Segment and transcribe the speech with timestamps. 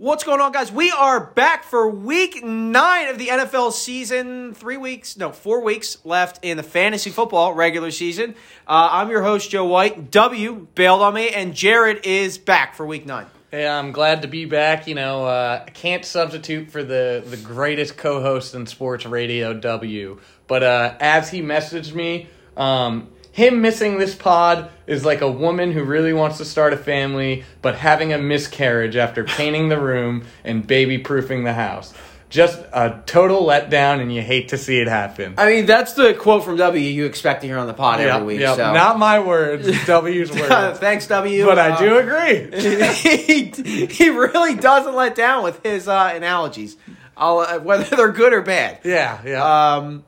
[0.00, 0.70] What's going on, guys?
[0.70, 4.54] We are back for week nine of the NFL season.
[4.54, 8.36] Three weeks, no, four weeks left in the fantasy football regular season.
[8.64, 10.12] Uh, I'm your host, Joe White.
[10.12, 13.26] W bailed on me, and Jared is back for week nine.
[13.50, 14.86] Hey, I'm glad to be back.
[14.86, 19.52] You know, uh, I can't substitute for the, the greatest co host in sports radio,
[19.52, 20.20] W.
[20.46, 23.08] But uh, as he messaged me, um,
[23.38, 27.44] him missing this pod is like a woman who really wants to start a family,
[27.62, 31.94] but having a miscarriage after painting the room and baby proofing the house.
[32.30, 35.34] Just a total letdown, and you hate to see it happen.
[35.38, 38.26] I mean, that's the quote from W you expect to hear on the pod every
[38.26, 38.40] week.
[38.40, 38.56] yep.
[38.56, 38.74] so.
[38.74, 40.48] Not my words, W's words.
[40.80, 41.46] Thanks, W.
[41.46, 42.60] but Uh, I do agree.
[42.92, 43.44] he,
[43.86, 46.76] he really doesn't let down with his uh, analogies,
[47.16, 48.80] I'll, uh, whether they're good or bad.
[48.84, 49.76] Yeah, yeah.
[49.76, 50.04] Um,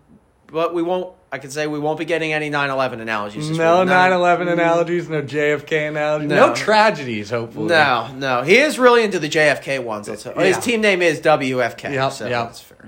[0.49, 1.15] but we won't.
[1.33, 3.49] I can say we won't be getting any 9/11 analogies.
[3.49, 3.89] This No week.
[3.89, 6.55] 9 11 analogies, no JFK analogies, no, No.
[6.55, 7.69] tragedies, hopefully.
[7.69, 8.43] No, no.
[8.43, 10.09] He is really into the JFK ones.
[10.09, 10.53] His Yeah.
[10.61, 11.93] team name is WFK.
[11.95, 12.47] Yep, so yep.
[12.47, 12.79] that's fair.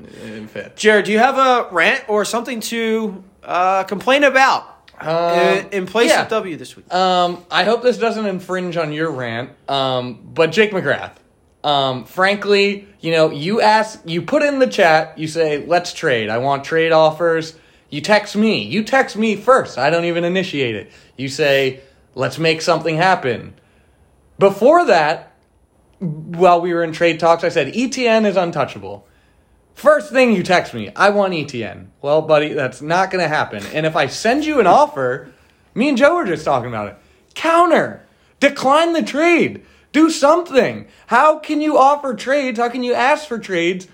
[0.65, 0.75] It.
[0.77, 4.65] Jared, do you have a rant or something to uh, complain about
[5.01, 6.23] in, in place Um, yeah.
[6.23, 6.93] of W this week?
[6.93, 11.13] Um, I hope this doesn't infringe on your rant, um, but Jake McGrath.
[11.63, 16.29] Um, frankly, you know, you ask, you put in the chat, you say, let's trade.
[16.29, 17.55] I want trade offers.
[17.93, 18.65] You text me.
[18.65, 19.77] You text me first.
[19.77, 20.91] I don't even initiate it.
[21.19, 21.81] You say,
[22.15, 23.53] let's make something happen.
[24.39, 25.35] Before that,
[25.99, 29.07] while we were in trade talks, I said, ETN is untouchable.
[29.75, 31.89] First thing you text me, I want ETN.
[32.01, 33.63] Well, buddy, that's not going to happen.
[33.75, 35.31] And if I send you an offer,
[35.75, 36.97] me and Joe were just talking about it.
[37.35, 38.07] Counter.
[38.41, 39.67] Decline the trade.
[39.93, 40.89] Do something.
[41.09, 42.59] How can you offer trades?
[42.59, 43.87] How can you ask for trades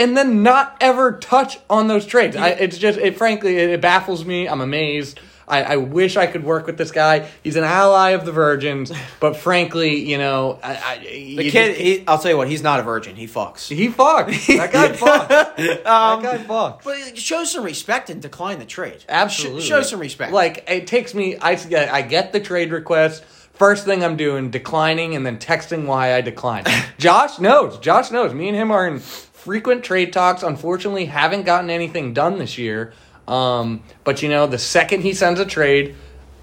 [0.00, 2.36] and then not ever touch on those trades?
[2.36, 4.48] I, it's just, it frankly, it, it baffles me.
[4.48, 5.20] I'm amazed.
[5.46, 7.28] I, I wish I could work with this guy.
[7.42, 11.80] He's an ally of the Virgins, but frankly, you know, I, I, The kid, just-
[11.80, 13.16] he, I'll tell you what, he's not a virgin.
[13.16, 13.68] He fucks.
[13.68, 14.46] he fucks.
[14.60, 15.28] That guy fucked.
[15.28, 16.84] that guy um, fucked.
[16.84, 19.04] But show some respect and decline the trade.
[19.08, 19.62] Absolutely.
[19.62, 20.32] Sh- show some respect.
[20.32, 21.36] Like it takes me.
[21.36, 21.58] I
[21.90, 23.24] I get the trade request.
[23.54, 26.66] First thing I'm doing, declining and then texting why I declined.
[26.98, 27.78] Josh knows.
[27.78, 28.32] Josh knows.
[28.32, 29.00] Me and him are in
[29.40, 30.42] frequent trade talks.
[30.42, 32.92] Unfortunately, haven't gotten anything done this year.
[33.26, 35.94] Um, but you know, the second he sends a trade,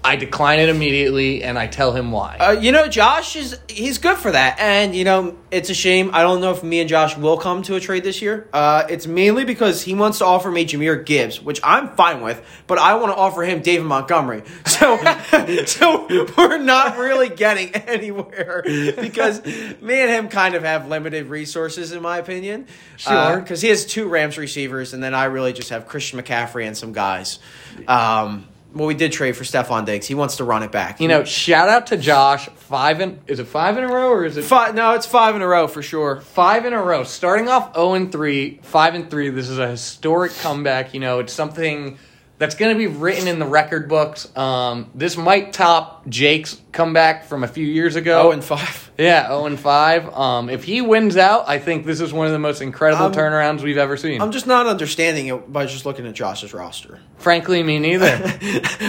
[0.08, 2.38] I decline it immediately and I tell him why.
[2.40, 6.12] Uh, you know, Josh is he's good for that, and you know it's a shame.
[6.14, 8.48] I don't know if me and Josh will come to a trade this year.
[8.54, 12.42] Uh, it's mainly because he wants to offer me Jahmyr Gibbs, which I'm fine with,
[12.66, 14.42] but I want to offer him David Montgomery.
[14.78, 14.96] So,
[15.66, 21.90] so we're not really getting anywhere because me and him kind of have limited resources,
[21.90, 22.66] in my opinion.
[22.96, 23.40] Sure.
[23.40, 26.76] because he has two Rams receivers, and then I really just have Christian McCaffrey and
[26.76, 27.40] some guys.
[27.88, 30.06] Um, well, we did trade for Stefon Diggs.
[30.06, 31.00] He wants to run it back.
[31.00, 32.48] you know, shout out to Josh.
[32.48, 35.34] Five in is it five in a row or is it Five, no, it's five
[35.34, 36.20] in a row for sure.
[36.20, 37.02] Five in a row.
[37.02, 39.30] Starting off 0 and 3, 5 and 3.
[39.30, 40.92] This is a historic comeback.
[40.92, 41.98] You know, it's something
[42.38, 44.34] that's going to be written in the record books.
[44.36, 48.28] Um, this might top Jake's comeback from a few years ago.
[48.28, 48.92] Oh, and five.
[48.96, 50.14] yeah, 0 and 5.
[50.14, 53.12] Um, if he wins out, I think this is one of the most incredible I'm-
[53.12, 54.22] turnarounds we've ever seen.
[54.22, 57.00] I'm just not understanding it by just looking at Josh's roster.
[57.16, 58.16] Frankly, me neither.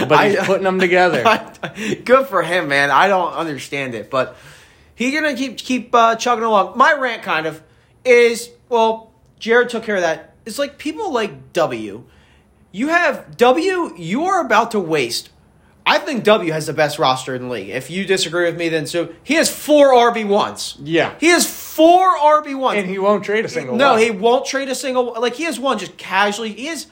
[0.08, 1.24] but he's I- putting them together.
[2.04, 2.92] Good for him, man.
[2.92, 4.36] I don't understand it, but
[4.94, 6.78] he's gonna keep keep uh, chugging along.
[6.78, 7.60] My rant kind of
[8.04, 10.34] is well, Jared took care of that.
[10.46, 12.04] It's like people like W.
[12.72, 13.94] You have W.
[13.96, 15.30] You are about to waste.
[15.86, 17.70] I think W has the best roster in the league.
[17.70, 20.76] If you disagree with me, then so he has four RB ones.
[20.80, 21.14] Yeah.
[21.18, 22.78] he has four RB ones.
[22.78, 23.78] and he won't trade a single one.
[23.78, 24.00] No, one.
[24.00, 25.14] he won't trade a single.
[25.20, 26.52] Like he has one just casually.
[26.52, 26.86] He has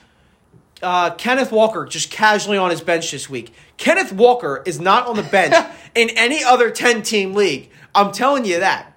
[0.82, 3.52] uh, Kenneth Walker just casually on his bench this week.
[3.76, 5.54] Kenneth Walker is not on the bench
[5.94, 7.70] in any other ten team league.
[7.94, 8.94] I'm telling you that.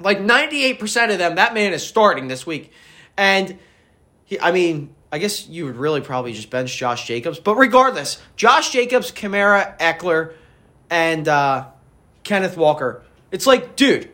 [0.00, 2.72] Like 98 percent of them, that man is starting this week,
[3.16, 3.58] and
[4.24, 4.40] he.
[4.40, 4.94] I mean.
[5.12, 9.78] I guess you would really probably just bench Josh Jacobs, but regardless, Josh Jacobs, Kamara,
[9.78, 10.32] Ekeler,
[10.88, 11.66] and uh,
[12.24, 13.02] Kenneth Walker.
[13.30, 14.08] It's like, dude,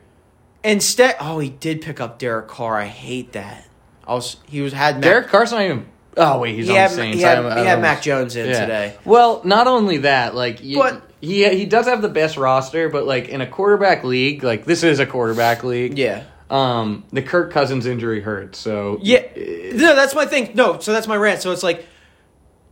[0.64, 2.76] Instead, oh, he did pick up Derek Carr.
[2.76, 3.64] I hate that.
[4.06, 5.86] I was he was had Mac, Derek Carr's not even.
[6.16, 7.16] Oh wait, he's He on had- the Saints.
[7.16, 8.96] he had- I- I he had Mac Jones in today.
[9.04, 13.06] Well, not only that, like, you, But- he he does have the best roster, but
[13.06, 15.96] like in a quarterback league, like this is a quarterback league.
[15.96, 19.22] Yeah, Um, the Kirk Cousins injury hurt, so yeah.
[19.36, 20.52] No, that's my thing.
[20.54, 21.42] No, so that's my rant.
[21.42, 21.86] So it's like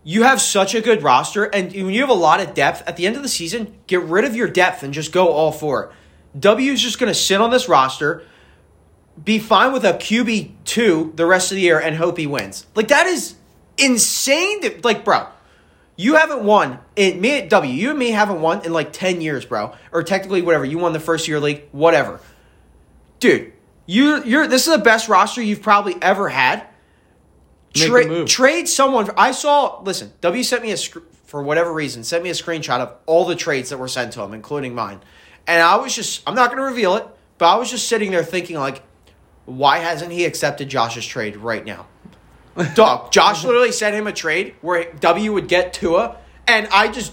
[0.02, 2.96] you have such a good roster, and when you have a lot of depth at
[2.96, 5.84] the end of the season, get rid of your depth and just go all for
[5.84, 5.90] it.
[6.40, 8.22] W is just going to sit on this roster,
[9.22, 12.66] be fine with a QB two the rest of the year, and hope he wins.
[12.74, 13.34] Like that is
[13.76, 14.62] insane.
[14.62, 15.26] To, like, bro,
[15.96, 16.78] you haven't won.
[16.94, 19.74] In me, at W, you and me haven't won in like ten years, bro.
[19.92, 20.64] Or technically, whatever.
[20.64, 22.20] You won the first year league, whatever.
[23.18, 23.52] Dude,
[23.86, 26.66] You you're this is the best roster you've probably ever had.
[27.74, 28.24] Tra-.
[28.24, 29.10] Trade someone.
[29.16, 29.80] I saw.
[29.82, 33.24] Listen, W sent me a sc- for whatever reason sent me a screenshot of all
[33.24, 35.00] the trades that were sent to him, including mine.
[35.46, 36.22] And I was just.
[36.26, 37.06] I'm not going to reveal it,
[37.38, 38.82] but I was just sitting there thinking like,
[39.44, 41.86] why hasn't he accepted Josh's trade right now?
[42.74, 46.16] Dog, Josh literally sent him a trade where W would get Tua,
[46.48, 47.12] and I just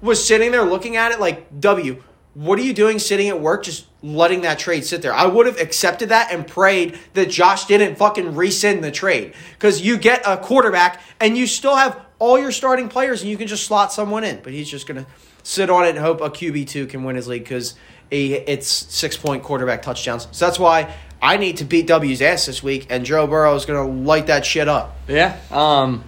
[0.00, 2.02] was sitting there looking at it like, W,
[2.34, 5.12] what are you doing sitting at work just letting that trade sit there?
[5.12, 9.34] I would have accepted that and prayed that Josh didn't fucking rescind the trade.
[9.52, 13.36] Because you get a quarterback and you still have all your starting players and you
[13.36, 14.40] can just slot someone in.
[14.42, 15.10] But he's just going to
[15.42, 17.74] sit on it and hope a QB2 can win his league because
[18.10, 20.28] it's six point quarterback touchdowns.
[20.32, 23.64] So that's why I need to beat W's ass this week, and Joe Burrow is
[23.64, 24.96] going to light that shit up.
[25.08, 25.38] Yeah.
[25.50, 26.04] Um,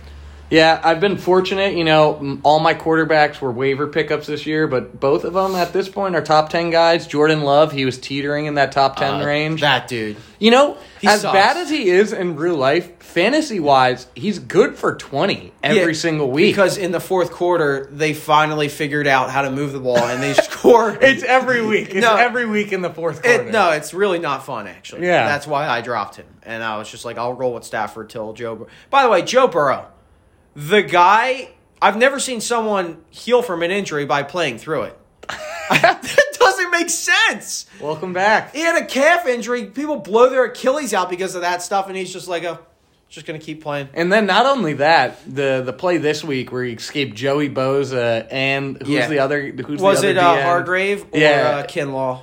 [0.50, 1.74] yeah, I've been fortunate.
[1.74, 5.72] You know, all my quarterbacks were waiver pickups this year, but both of them at
[5.72, 7.06] this point are top 10 guys.
[7.06, 9.60] Jordan Love, he was teetering in that top 10 Uh, range.
[9.62, 10.16] That dude.
[10.38, 11.32] you know, He as sucks.
[11.34, 15.98] bad as he is in real life, fantasy wise, he's good for 20 every Yeah,
[15.98, 16.54] single week.
[16.54, 20.22] Because in the fourth quarter, they finally figured out how to move the ball and
[20.22, 20.96] they score.
[21.00, 21.90] it's every week.
[21.94, 22.16] It's No.
[22.16, 23.44] every week in the fourth quarter.
[23.48, 25.06] It, no, it's really not fun, actually.
[25.06, 25.26] Yeah.
[25.26, 26.26] That's why I dropped him.
[26.42, 28.68] And I was just like, I'll roll with Stafford till Joe Burrow.
[28.90, 29.86] By the way, Joe Burrow,
[30.56, 34.98] the guy, I've never seen someone heal from an injury by playing through it.
[35.70, 37.66] that doesn't make sense.
[37.80, 38.54] Welcome back.
[38.54, 39.66] He had a calf injury.
[39.66, 42.58] People blow their Achilles out because of that stuff, and he's just like, oh,
[43.08, 43.88] just going to keep playing.
[43.94, 48.26] And then not only that, the the play this week where he escaped Joey Bosa
[48.30, 49.08] and who's Yeah.
[49.08, 49.50] the other?
[49.50, 51.62] Who's Was the it uh, Hargrave or Yeah.
[51.62, 52.22] uh, Kinlaw?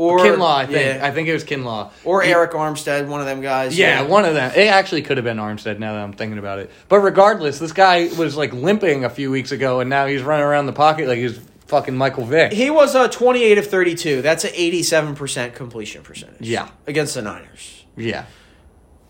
[0.00, 0.96] Or Kinlaw, I think.
[0.98, 1.06] Yeah.
[1.06, 1.90] I think it was Kinlaw.
[2.04, 3.76] or He- Arik Armstead, one of them guys.
[3.76, 4.50] Yeah, one of them.
[4.56, 6.70] It actually could have been Armstead now that I'm thinking about it.
[6.88, 10.46] But regardless, this guy was like limping a few weeks ago, and now he's running
[10.46, 12.52] around the pocket like he's fucking Michael Vick.
[12.54, 14.22] He was a 28 of 32.
[14.22, 16.48] That's an 87% completion percentage.
[16.48, 16.68] Yeah.
[16.86, 17.84] Against the Niners.
[17.96, 18.24] yeah.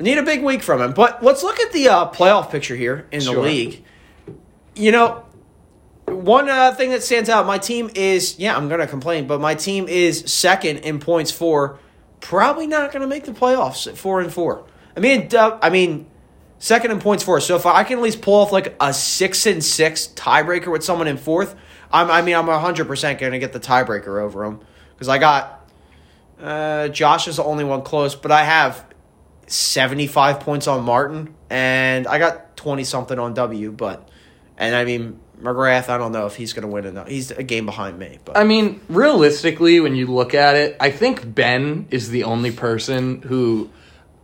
[0.00, 0.92] Need a big week from him.
[0.92, 3.42] But let's look at the uh, playoff picture here in the Sure.
[3.44, 3.84] league.
[4.74, 5.24] You know,
[6.10, 9.54] one uh, thing that stands out, my team is, yeah, I'm to complain, but my
[9.54, 11.78] team is second in points for
[12.20, 14.64] probably not to make the playoffs at 4 and 4.
[14.96, 16.06] I mean, uh, I mean,
[16.58, 17.40] second in points for.
[17.40, 20.84] So if I can at least pull off like a 6 and 6 tiebreaker with
[20.84, 21.54] someone in fourth,
[21.92, 24.60] I'm, I mean, I'm 100% going to get the tiebreaker over them
[24.92, 25.60] because I got
[26.40, 28.84] uh, Josh is the only one close, but I have
[29.46, 33.72] 75 points on Martin, and I got 20 something on W.
[33.72, 34.08] But,
[34.56, 37.08] and I mean, McGrath, I don't know if he's going to win enough.
[37.08, 38.18] He's a game behind me.
[38.24, 42.50] But I mean, realistically, when you look at it, I think Ben is the only
[42.52, 43.70] person who,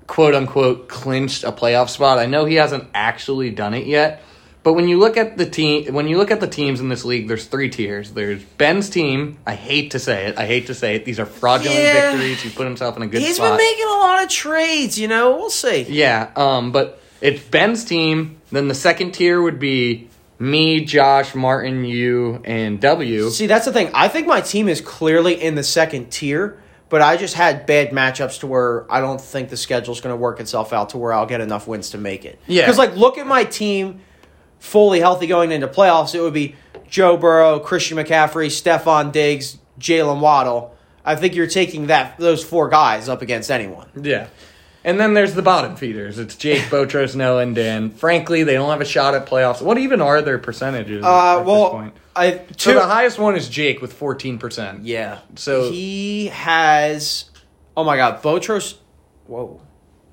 [0.06, 2.18] quote unquote, clinched a playoff spot.
[2.18, 4.22] I know he hasn't actually done it yet,
[4.62, 7.04] but when you look at the team, when you look at the teams in this
[7.04, 8.10] league, there's three tiers.
[8.12, 9.38] There's Ben's team.
[9.46, 10.38] I hate to say it.
[10.38, 11.04] I hate to say it.
[11.04, 12.10] These are fraudulent Yeah.
[12.12, 12.40] victories.
[12.42, 13.50] He put himself in a good he's spot.
[13.50, 15.36] been making a lot of trades, you know.
[15.36, 15.82] We'll see.
[15.88, 18.38] Yeah, um, but it's Ben's team.
[18.50, 23.30] Then the second tier would be me, Josh, Martin, you, and W.
[23.30, 23.90] See, that's the thing.
[23.94, 27.90] I think my team is clearly in the second tier, but I just had bad
[27.90, 31.12] matchups to where I don't think the schedule's going to work itself out to where
[31.12, 32.38] I'll get enough wins to make it.
[32.46, 32.62] Yeah.
[32.62, 34.00] Because, like, look at my team
[34.58, 36.14] fully healthy going into playoffs.
[36.14, 36.54] It would be
[36.88, 40.74] Joe Burrow, Christian McCaffrey, Stefon Diggs, Jaylen Waddle.
[41.04, 43.88] I think you're taking that those four guys up against anyone.
[44.00, 44.28] Yeah.
[44.86, 46.18] And then there's the bottom feeders.
[46.18, 47.90] It's Jake, Botros, Noah, and Dan.
[47.90, 49.60] Frankly, they don't have a shot at playoffs.
[49.60, 51.94] What even are their percentages Uh, at this well, point?
[52.14, 54.80] I So the highest one is Jake with 14%.
[54.84, 55.18] yeah.
[55.34, 57.26] So- he has.
[57.76, 58.76] Oh my God, Botros.
[59.26, 59.60] Whoa,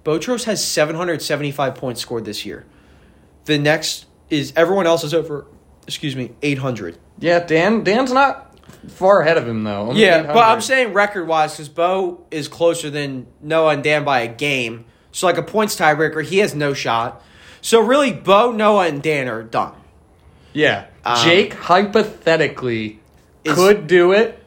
[0.04, 2.66] Botros has 775 points scored this year.
[3.46, 5.46] The next is everyone else is over.
[5.86, 6.98] Excuse me, 800.
[7.20, 8.53] Yeah, Dan Dan's not
[8.88, 9.90] far ahead of him, though.
[9.90, 14.04] Only Yeah, but I'm saying record wise because Bo is closer than Noah and Dan
[14.04, 14.86] by a game.
[15.12, 17.22] So like a points tiebreaker, he has no shot.
[17.62, 19.74] So really, Bo, Noah, and Dan are done.
[20.52, 20.86] Yeah.
[21.06, 23.00] Um, Jake, hypothetically,
[23.44, 24.43] is- could do it.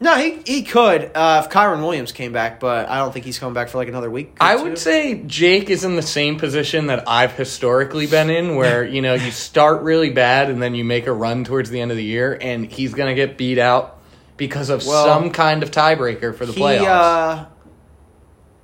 [0.00, 3.38] No, he he could uh, if Kyren Williams came back, but I don't think he's
[3.38, 4.36] coming back for like another week.
[4.40, 4.62] I two.
[4.62, 9.02] would say Jake is in the same position that I've historically been in, where you
[9.02, 11.96] know you start really bad and then you make a run towards the end of
[11.96, 13.98] the year, and he's gonna get beat out
[14.36, 16.86] because of Well, some kind of tiebreaker for the he playoffs.
[16.86, 17.46] uh,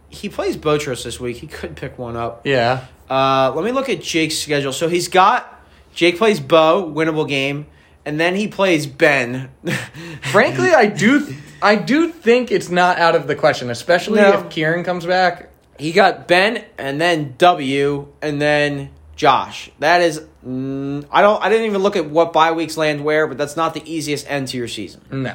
[0.08, 1.38] he plays Botros this week.
[1.38, 2.42] He could pick one up.
[2.46, 4.72] yeah, Uh, let me look at Jake's schedule.
[4.72, 5.50] So he's got
[5.94, 7.66] Jake plays Bo, winnable game,
[8.06, 9.50] and then he plays Ben.
[10.30, 14.32] frankly, I do, I do think it's not out of the question, especially No.
[14.32, 15.50] if Kyren comes back.
[15.78, 19.70] he got Ben, and then W, and then Josh.
[19.78, 23.26] That is, mm, I don't, I didn't even look at what bye weeks land where,
[23.26, 25.00] but that's not the easiest end to your season.
[25.10, 25.34] No,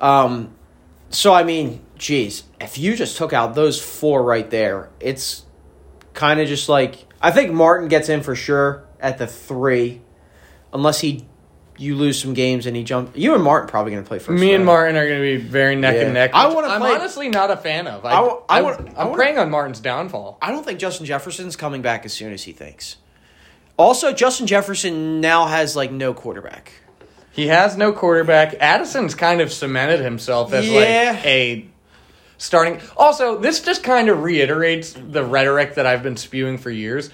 [0.00, 0.54] Um,
[1.10, 5.44] so I mean, geez, if you just took out those four right there, it's
[6.14, 10.00] kind of just like I think Martin gets in for sure at the three,
[10.72, 11.26] unless he
[11.80, 13.16] you lose some games and he jump.
[13.16, 14.38] You and Martin probably going to play first.
[14.40, 14.64] Me and.
[14.64, 16.02] Martin are going to be very neck Yeah.
[16.02, 16.30] and neck.
[16.34, 16.72] I want to.
[16.72, 18.04] I'm play- honestly not a fan of.
[18.04, 20.38] I, I wa- I I, wanna- am I wanna- praying on Martin's downfall.
[20.42, 22.96] I don't think Justin Jefferson's coming back as soon as he thinks.
[23.76, 26.72] Also, Justin Jefferson now has like no quarterback.
[27.32, 28.54] He has no quarterback.
[28.60, 30.78] Addison's kind of cemented himself as Yeah.
[31.14, 31.66] like a
[32.36, 32.80] starting.
[32.96, 37.08] Also, this just kind of reiterates the rhetoric that I've been spewing for years.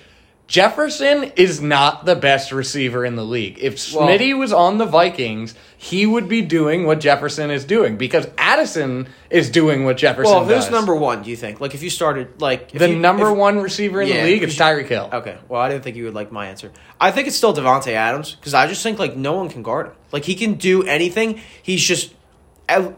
[0.49, 3.59] Jefferson is not the best receiver in the league.
[3.61, 7.97] If Well- Smitty was on the Vikings, he would be doing what Jefferson is doing
[7.97, 10.47] because Addison is doing what Jefferson does.
[10.47, 10.71] Well, who's does.
[10.73, 11.23] number one?
[11.23, 11.61] Do you think?
[11.61, 14.43] Like, if you started like the you- number if- one receiver in Yeah, the league?
[14.45, 15.11] It's because Tyreek Hill.
[15.13, 15.35] Okay.
[15.49, 16.71] Well, I didn't think you would like my answer.
[17.01, 19.87] I think it's still Davante Adams because I just think like no one can guard
[19.87, 19.93] him.
[20.13, 21.41] Like he can do anything.
[21.61, 22.13] He's just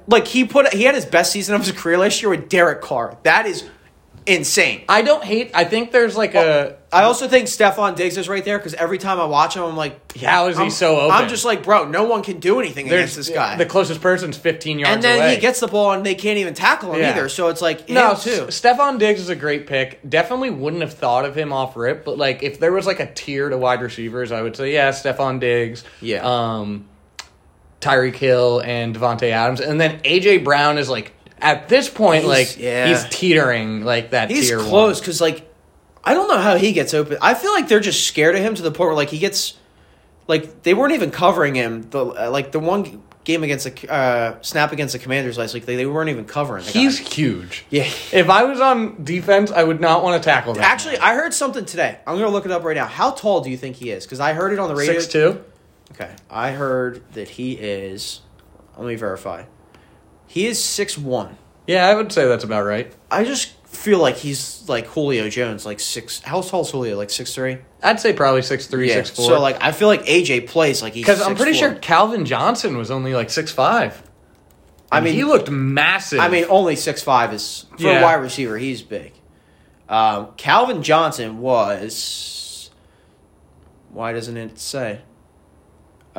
[0.07, 2.81] like he put he had his best season of his career last year with Derek
[2.83, 3.17] Carr.
[3.23, 3.65] That is
[4.29, 4.85] insane.
[4.89, 5.51] I don't hate.
[5.55, 6.77] I think there's like a.
[6.93, 9.77] I also think Stefon Diggs is right there because every time I watch him, I'm
[9.77, 11.17] like, How is he I'm- so open?
[11.17, 13.57] I'm just like, bro, no one can do anything There's against this guy.
[13.57, 15.35] The closest person's 15 yards and then away.
[15.35, 17.11] he gets the ball and they can't even tackle him Yeah.
[17.11, 17.29] either.
[17.29, 18.47] So it's like No, too.
[18.49, 20.01] S- Stefon Diggs is a great pick.
[20.09, 23.13] Definitely wouldn't have thought of him off rip, but like if there was like a
[23.13, 26.21] tier to wide receivers, I would say yeah, Stefon Diggs, Yeah.
[26.25, 26.87] um,
[27.83, 32.29] Tyreek Hill and Davante Adams, and then AJ Brown is like at this point He's-
[32.29, 32.89] like yeah.
[32.89, 34.31] he's teetering like that.
[34.31, 35.45] He's close because like
[36.05, 37.19] I don't know how he gets open.
[37.21, 39.55] I feel like they're just scared of him to the point where like he gets
[40.27, 41.89] like they weren't even covering him.
[41.91, 45.67] The uh, like the one game against the uh, snap against the Commanders last week,
[45.67, 46.65] they, they weren't even covering.
[46.65, 47.09] He's guy.
[47.11, 47.65] huge.
[47.69, 47.83] yeah.
[48.13, 50.63] If I was on defense, I would not want to tackle him.
[50.63, 51.99] Actually, I heard something today.
[52.07, 52.87] I'm gonna look it up right now.
[52.87, 54.05] How tall do you think he is?
[54.07, 54.95] Because I heard it on the radio.
[54.95, 55.45] six two.
[55.93, 58.21] Okay, I heard that he is.
[58.79, 59.45] Let me verify.
[60.29, 61.37] He is six one.
[61.67, 62.93] Yeah, I would say that's about right.
[63.11, 66.21] I just feel like he's like Julio Jones, like six.
[66.21, 66.97] How tall is Julio?
[66.97, 67.59] Like six three.
[67.83, 69.27] I'd say probably six three, six four.
[69.27, 71.59] So like, I feel like AJ plays like he's because I'm pretty 6'4".
[71.59, 74.03] sure Calvin Johnson was only like six five.
[74.91, 76.21] I mean, he looked massive.
[76.21, 78.01] I mean, only six five is for Yeah.
[78.01, 78.57] a wide receiver.
[78.57, 79.13] He's big.
[79.89, 82.71] Um, Calvin Johnson was.
[83.91, 85.01] Why doesn't it say?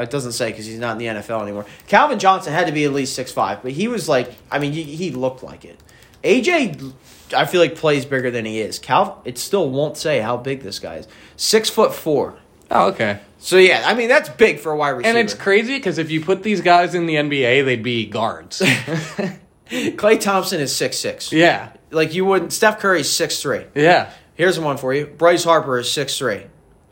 [0.01, 1.65] It doesn't say because he's not in the NFL anymore.
[1.87, 4.71] Calvin Johnson had to be at least six five, but he was like, I mean,
[4.73, 5.79] he, he looked like it.
[6.23, 6.93] AJ,
[7.33, 8.77] I feel like plays bigger than he is.
[8.79, 11.07] Cal, it still won't say how big this guy is.
[11.37, 12.37] Six foot four.
[12.71, 13.19] oh, okay.
[13.39, 15.09] So yeah, I mean that's big for a wide receiver.
[15.09, 18.61] And it's crazy because if you put these guys in the NBA, they'd be guards.
[19.69, 21.31] Klay Thompson is six six.
[21.31, 22.51] yeah, Like you wouldn't.
[22.53, 23.65] Steph Curry's six three.
[23.75, 24.11] yeah.
[24.35, 25.05] Here's one for you.
[25.05, 26.43] Bryce Harper is six three.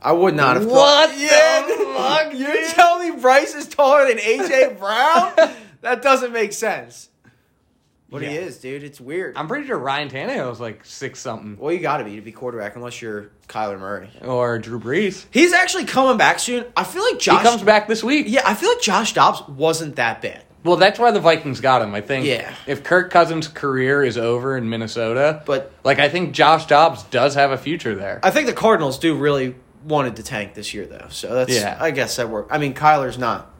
[0.07, 1.15] I would not have What thought.
[1.15, 2.69] the Yeah, fuck, You're dude?
[2.71, 5.33] telling me Bryce is taller than AJ Brown?
[5.81, 7.09] that doesn't make sense.
[8.09, 8.83] But he is, dude.
[8.83, 9.35] It's weird.
[9.35, 12.31] I'm pretty sure Ryan Tannehill's like six something, well, you got to be to be
[12.31, 14.09] quarterback unless you're Kyler Murray.
[14.23, 15.25] or Drew Brees.
[15.29, 16.63] He's actually coming back soon.
[16.77, 17.41] I feel like Josh.
[17.41, 18.27] he comes back this week.
[18.29, 20.45] Yeah, I feel like Josh Dobbs wasn't that bad.
[20.63, 21.93] Well, that's why the Vikings got him.
[21.93, 22.25] I think.
[22.25, 22.53] Yeah.
[22.65, 27.35] If Kirk Cousins' career is over in Minnesota, But- like I think Josh Dobbs does
[27.35, 28.21] have a future there.
[28.23, 29.53] I think the Cardinals do really
[29.83, 31.07] wanted to tank this year, though.
[31.09, 31.77] So that's Yeah.
[31.79, 32.51] I guess that worked.
[32.51, 33.53] I mean, Kyler's not.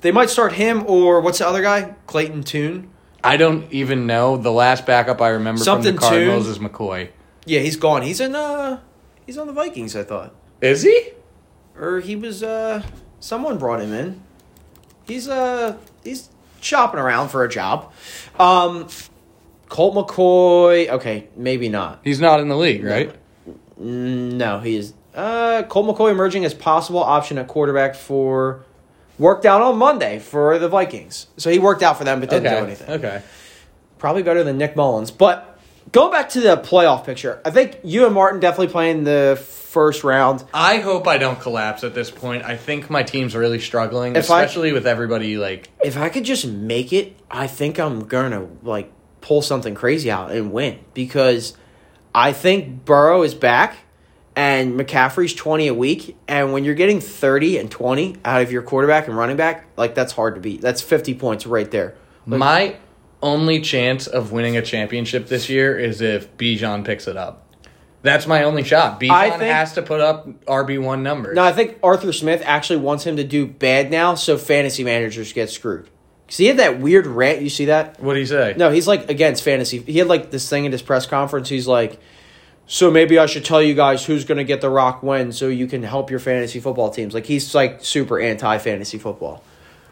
[0.00, 1.94] They might start him or what's the other guy?
[2.06, 2.90] Clayton Tune.
[3.24, 4.36] I don't even know.
[4.36, 7.10] The last backup I remember Something from the Cardinals is McCoy.
[7.46, 8.02] Yeah, he's gone.
[8.02, 8.80] He's in uh
[9.26, 10.34] he's on the Vikings, I thought.
[10.60, 11.10] Is he?
[11.78, 12.82] Or he was uh
[13.20, 14.22] someone brought him in.
[15.06, 17.92] He's uh he's shopping around for a job.
[18.40, 18.88] Um
[19.68, 22.00] Colt McCoy, okay, maybe not.
[22.02, 23.14] He's not in the league, right?
[23.80, 28.64] Mm, No, he is uh Colt McCoy emerging as possible option at quarterback for
[29.18, 31.26] worked out on Monday for the Vikings.
[31.36, 32.58] So he worked out for them but didn't okay.
[32.58, 32.90] do anything.
[32.90, 33.22] Okay.
[33.98, 35.16] Probably better than Nick Mullens.
[35.16, 35.58] But
[35.92, 40.04] going back to the playoff picture, I think you and Martin definitely playing the first
[40.04, 40.44] round.
[40.52, 42.44] I hope I don't collapse at this point.
[42.44, 46.24] I think my team's really struggling, If I- especially with everybody like If I could
[46.24, 48.90] just make it, I think I'm gonna like
[49.20, 51.56] pull something crazy out and win because
[52.14, 53.76] I think Burrow is back
[54.34, 58.62] and McCaffrey's 20 a week and when you're getting 30 and 20 out of your
[58.62, 60.60] quarterback and running back, like that's hard to beat.
[60.60, 61.94] That's 50 points right there.
[62.26, 62.76] Like, my
[63.22, 67.46] only chance of winning a championship this year is if Bijan picks it up.
[68.02, 69.00] That's my only shot.
[69.00, 71.36] Bijan has to put up RB one numbers.
[71.36, 75.32] No, I think Arthur Smith actually wants him to do bad now so fantasy managers
[75.32, 75.88] get screwed.
[76.26, 78.00] Cuz he had that weird rant, you see that?
[78.00, 78.54] what do you say?
[78.56, 79.78] No, he's like against fantasy.
[79.78, 81.48] He had like this thing at his press conference.
[81.48, 82.00] He's like,
[82.66, 85.48] so maybe I should tell you guys who's going to get the rock when, so
[85.48, 87.14] you can help your fantasy football teams.
[87.14, 89.42] Like he's like super anti fantasy football,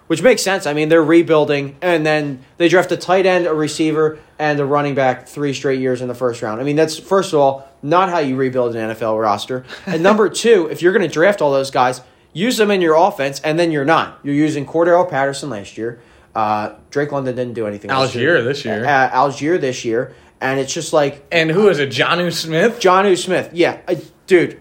[0.07, 0.67] which makes sense.
[0.67, 4.65] I mean, they're rebuilding, and then they draft a tight end, a receiver, and a
[4.65, 6.61] running back three straight years in the first round.
[6.61, 10.29] I mean, that's first of all not how you rebuild an NFL roster, and number
[10.29, 12.01] two, if you're going to draft all those guys,
[12.33, 14.21] use them in your offense, and then you're not.
[14.23, 16.01] You're using Cordarrelle Patterson last year.
[16.35, 17.91] Uh, Drake London didn't do anything.
[17.91, 18.85] Allgeier this year.
[18.85, 21.91] Uh, Allgeier this year, and it's just like And who is it?
[21.91, 22.81] Jonnu Smith?
[22.81, 23.51] John Smith.
[23.53, 24.61] Yeah, uh, dude.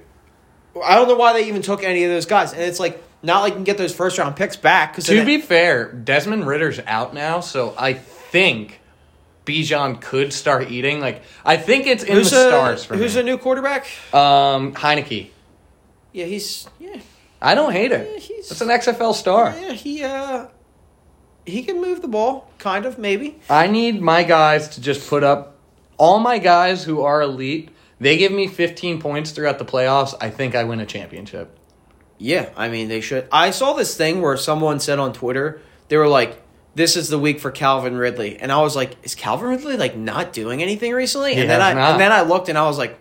[0.84, 3.42] I don't know why they even took any of those guys, and it's like not
[3.42, 4.94] like you can get those first round picks back.
[4.94, 8.80] Because To be fair, Desmond Ridder's out now, so I think
[9.46, 11.00] Bijan could start eating.
[11.02, 13.22] Like I think it's in who's the a, stars for who's me.
[13.22, 13.86] a new quarterback?
[14.14, 15.30] um, Heinicke.
[16.14, 17.00] Yeah, he's yeah,
[17.42, 18.10] I don't hate it.
[18.14, 19.54] Yeah, he's- It's an XFL star.
[19.60, 19.74] yeah.
[19.74, 20.48] He uh,
[21.46, 23.40] he can move the ball, kind of maybe.
[23.50, 25.58] I need my guys to just put up
[26.00, 27.70] all my guys who are elite.
[28.00, 30.16] They give me 15 points throughout the playoffs.
[30.22, 31.56] I think I win a championship.
[32.18, 33.28] Yeah, I mean they should.
[33.32, 36.42] I saw this thing where someone said on Twitter they were like,
[36.76, 39.96] "This is the week for Calvin Ridley," and I was like, "Is Calvin Ridley like
[39.96, 41.92] not doing anything recently?" He and then I not.
[41.92, 43.00] and then I looked and I was like,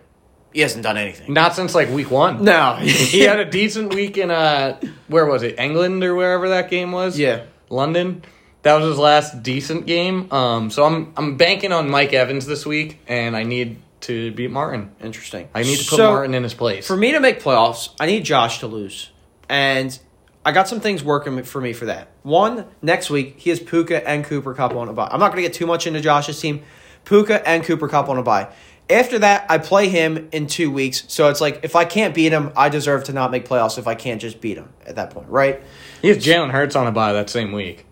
[0.53, 2.43] "He hasn't done anything." Not since like week one.
[2.45, 4.79] No, He had a decent week in uh
[5.09, 5.59] where was it?
[5.59, 7.19] England or wherever that game was?
[7.19, 7.43] Yeah.
[7.69, 8.23] London.
[8.63, 10.31] That was his last decent game.
[10.31, 14.51] Um so I'm I'm banking on Mike Evans this week and I need to beat
[14.51, 14.91] Martin.
[15.01, 15.49] Interesting.
[15.53, 16.87] I need to put So, Martin in his place.
[16.87, 19.09] For me to make playoffs, I need Josh to lose.
[19.47, 19.97] And
[20.45, 22.09] I got some things working for me for that.
[22.23, 25.09] One, next week, he has Puka and Cooper Kupp on a bye.
[25.11, 26.63] I'm not going to get too much into Josh's team.
[27.05, 28.47] Puka and Cooper Kupp on a bye.
[28.89, 31.03] After that, I play him in two weeks.
[31.07, 33.85] So it's like, if I can't beat him, I deserve to not make playoffs if
[33.85, 35.61] I can't just beat him at that point, right?
[36.01, 37.85] he has Jalen Hurts on a bye that same week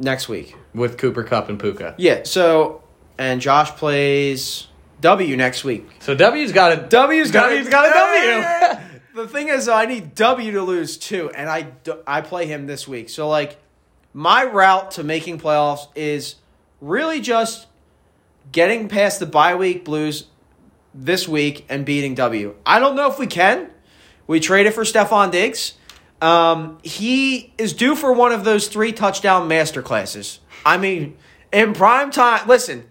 [0.00, 0.56] Next week.
[0.74, 1.94] with Cooper Kupp and Puka.
[1.98, 2.82] Yeah, so,
[3.18, 4.66] and Josh plays
[5.02, 5.86] W next week.
[6.00, 9.22] So W's got a W's got, W's got a W.
[9.22, 11.68] the thing is, I need W to lose too, and I
[12.06, 13.10] I play him this week.
[13.10, 13.58] So like,
[14.14, 16.36] my route to making playoffs is
[16.80, 17.66] really just
[18.52, 20.26] getting past the bye week blues
[20.94, 22.54] this week and beating W.
[22.64, 23.70] I don't know if we can.
[24.26, 25.74] We traded for Stefon Diggs.
[26.22, 30.40] Um, he is due for one of those three touchdown master classes.
[30.66, 31.16] I mean,
[31.52, 32.84] in prime time, listen,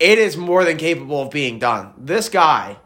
[0.00, 1.92] it is more than capable of being done.
[1.96, 2.76] This guy,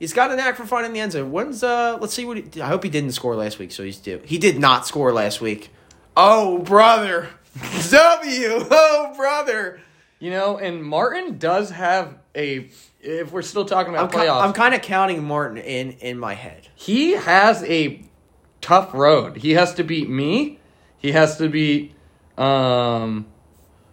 [0.00, 1.30] he's got a knack for finding the end zone.
[1.30, 1.96] When's uh?
[2.00, 2.60] Let's see what he.
[2.60, 4.20] I hope he didn't score last week, so he's due.
[4.24, 5.70] He did not score last week.
[6.16, 7.28] Oh brother,
[7.90, 8.66] W.
[8.70, 9.80] Oh brother.
[10.18, 12.68] You know, and Martin does have a
[13.00, 14.42] if we're still talking I'm about ki- playoffs.
[14.42, 16.68] I'm kind of counting Martin in in my head.
[16.74, 18.02] he has a
[18.60, 19.38] tough road.
[19.38, 20.58] He has to beat me.
[20.98, 21.94] He has to beat
[22.36, 23.26] um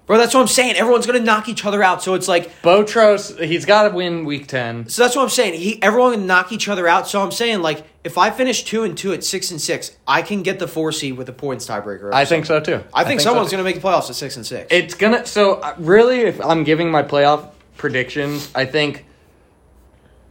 [0.08, 0.77] Bro, that's what I'm saying.
[0.77, 2.01] Everyone's gonna knock each other out.
[2.01, 3.38] So it's like, Botros.
[3.38, 4.88] He's got to win week ten.
[4.88, 5.60] so that's what I'm saying.
[5.60, 7.10] He, everyone can knock each other out.
[7.10, 10.21] So I'm saying, like, if I finish two and two at six and six, I
[10.21, 12.13] can get the four seed with the points tiebreaker.
[12.13, 12.86] I think so too.
[12.93, 13.58] I think so, someone's too.
[13.58, 14.67] gonna make the playoffs at six and six.
[14.71, 15.25] It's gonna.
[15.25, 19.06] So uh, really, if I'm giving my playoff predictions, I think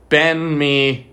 [0.09, 1.13] Ben, me,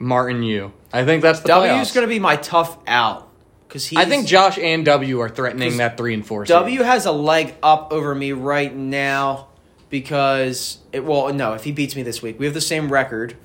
[0.00, 0.72] Martin, you.
[0.94, 1.82] I think that's the W playoffs.
[1.82, 3.28] is gonna be my tough out
[3.68, 3.96] because he.
[3.96, 6.46] I think Josh and W are threatening that three and four.
[6.46, 6.54] seed.
[6.54, 9.48] W has a leg up over me right now
[9.90, 11.04] because it.
[11.04, 13.36] Well, no, if he beats me this week, we have the same record.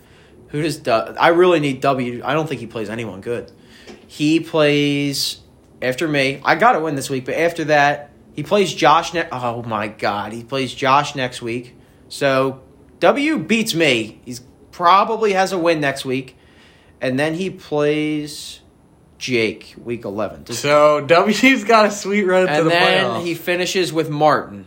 [0.50, 2.22] Who does du- I really need W?
[2.24, 3.52] I don't think he plays anyone good.
[4.08, 5.40] He plays
[5.82, 6.42] after me.
[6.44, 9.14] I got to win this week, but after that, he plays Josh.
[9.14, 11.76] Ne- oh my god, he plays Josh next week.
[12.10, 12.62] So
[13.00, 14.22] W beats me.
[14.26, 16.36] He's probably has a win next week,
[17.02, 18.60] and then he plays
[19.18, 20.44] Jake week eleven.
[20.44, 24.66] Does So W's got a sweet road to and then he finishes with Martin.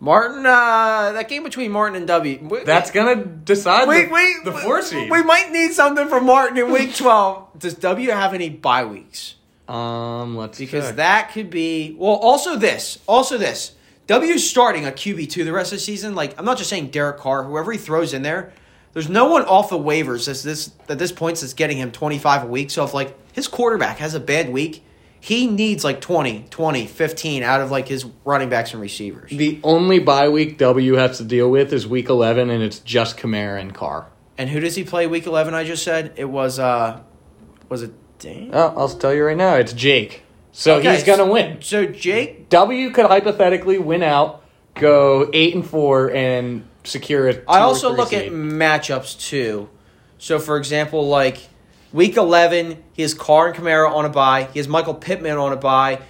[0.00, 2.38] Martin, uh, that game between Martin and W.
[2.42, 5.08] we- That's gonna decide the, we, the four seed.
[5.08, 7.46] We might need something from Martin in week twelve.
[7.56, 9.36] Does W have any bye weeks?
[9.68, 10.64] um, let's see.
[10.64, 10.96] Because check.
[10.96, 12.14] that could be well.
[12.16, 12.98] Also, this.
[13.06, 13.72] Also, this.
[14.08, 16.16] W's starting a QB two the rest of the season.
[16.16, 17.44] Like I'm not just saying Derek Carr.
[17.44, 18.52] Whoever he throws in there,
[18.92, 22.44] there's no one off the waivers that's this at this point that's getting him 25
[22.44, 22.70] a week.
[22.70, 24.84] So if like his quarterback has a bad week,
[25.20, 29.30] he needs like 20, 20, 15 out of like his running backs and receivers.
[29.30, 33.16] the only bye week W has to deal with is week eleven, and it's just
[33.16, 34.08] Kamara and Carr.
[34.38, 35.54] And who does he play week 11?
[35.54, 36.58] I just said it was.
[36.58, 37.00] uh
[37.68, 38.50] Was it Dan?
[38.52, 40.22] Oh, I'll tell you right now, it's Jake.
[40.52, 41.58] So Okay, he's gonna win.
[41.62, 44.42] So Jake W could hypothetically win out,
[44.74, 47.44] go eight and four, and secure it.
[47.48, 49.68] I also look at matchups too.
[50.18, 51.48] So, for example, like
[51.92, 54.48] week 11, he has Carr and Kamara on a bye.
[54.52, 56.00] He has Michael Pittman on a bye.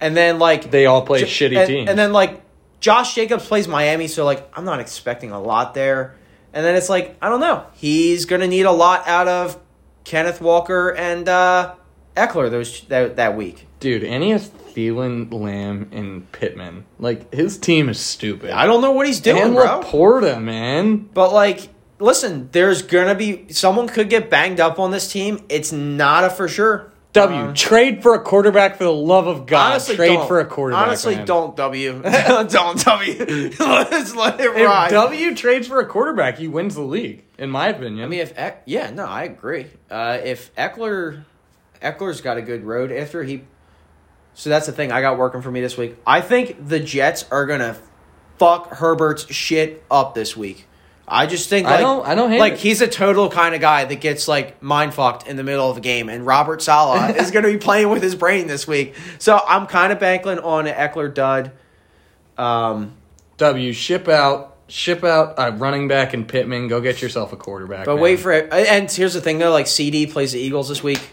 [0.00, 1.88] And then, like, they all play J- shitty and, teams.
[1.88, 2.42] And then, like,
[2.80, 4.08] Josh Jacobs plays Miami.
[4.08, 6.16] So, like, I'm not expecting a lot there.
[6.52, 7.64] And then it's like, I don't know.
[7.74, 9.58] He's going to need a lot out of
[10.04, 11.74] Kenneth Walker and uh,
[12.16, 13.66] Ekeler those that, that week.
[13.80, 16.84] Dude, and he has Thielen, Lamb, and Pittman.
[16.98, 18.50] Like his team is stupid.
[18.50, 19.82] I don't know what he's doing, and bro.
[19.82, 21.08] LaPorta, man.
[21.14, 25.44] But like, listen, there's gonna be someone could get banged up on this team.
[25.48, 26.90] It's not a for sure.
[27.12, 29.70] W Uh, trade for a quarterback for the love of God.
[29.70, 30.26] honestly, trade don't.
[30.26, 30.88] for a quarterback.
[30.88, 31.26] Honestly, man.
[31.26, 32.02] don't W.
[32.02, 32.50] don't
[32.84, 33.50] W.
[33.60, 34.90] Let's let it If ride.
[34.90, 38.04] W trades for a quarterback, he wins the league, in my opinion.
[38.04, 39.66] I mean, if Eck, yeah, no, I agree.
[39.88, 41.22] Uh, if Ekeler,
[41.80, 43.44] Ekeler's got a good road after he.
[44.34, 45.96] So that's the thing I got working for me this week.
[46.06, 47.76] I think the Jets are gonna
[48.38, 50.66] fuck Herbert's shit up this week.
[51.06, 52.58] I just think I don't- I don't hate like it.
[52.60, 55.76] he's a total kind of guy that gets like mind fucked in the middle of
[55.76, 58.94] a game, and Robert Saleh is gonna be playing with his brain this week.
[59.18, 61.52] So I'm kind of banking on an Ekeler dud.
[62.38, 62.92] Um,
[63.36, 66.68] W ship out, ship out a running back in Pittman.
[66.68, 67.84] Go get yourself a quarterback.
[67.86, 68.02] But man.
[68.02, 68.52] wait for it.
[68.52, 69.50] And here's the thing, though.
[69.52, 71.10] Like CD plays the Eagles this week.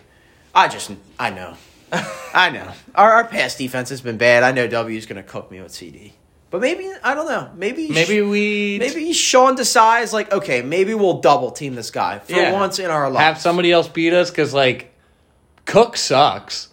[0.55, 1.55] I just, I know,
[2.33, 2.71] I know.
[2.95, 4.43] Our, our pass defense has been bad.
[4.43, 6.13] I know W is going to cook me with CD.
[6.49, 7.49] But maybe I don't know.
[7.55, 12.33] Maybe maybe we maybe Sean decides like, okay, maybe we'll double team this guy for
[12.33, 12.51] Yeah.
[12.51, 13.23] once in our life.
[13.23, 14.93] have somebody else beat us because like
[15.65, 16.67] Cook sucks.